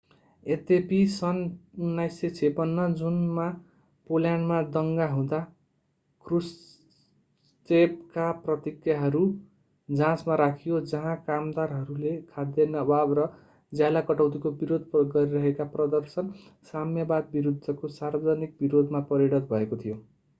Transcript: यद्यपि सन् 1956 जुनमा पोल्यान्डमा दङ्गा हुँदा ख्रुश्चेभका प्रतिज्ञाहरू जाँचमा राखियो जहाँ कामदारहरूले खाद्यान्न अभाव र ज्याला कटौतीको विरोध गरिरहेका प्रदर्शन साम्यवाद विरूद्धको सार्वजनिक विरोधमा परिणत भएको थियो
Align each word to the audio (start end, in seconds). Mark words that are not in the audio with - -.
यद्यपि 0.45 1.07
सन् 1.07 1.49
1956 1.87 2.95
जुनमा 2.95 3.49
पोल्यान्डमा 4.07 4.61
दङ्गा 4.69 5.07
हुँदा 5.11 5.41
ख्रुश्चेभका 6.25 8.31
प्रतिज्ञाहरू 8.47 9.23
जाँचमा 9.89 10.35
राखियो 10.35 10.79
जहाँ 10.87 11.15
कामदारहरूले 11.27 12.21
खाद्यान्न 12.33 12.79
अभाव 12.79 13.13
र 13.13 13.27
ज्याला 13.73 13.99
कटौतीको 14.07 14.49
विरोध 14.57 14.83
गरिरहेका 15.11 15.63
प्रदर्शन 15.73 16.29
साम्यवाद 16.71 17.27
विरूद्धको 17.33 17.87
सार्वजनिक 17.95 18.55
विरोधमा 18.61 18.99
परिणत 19.09 19.47
भएको 19.51 19.77
थियो 19.77 19.95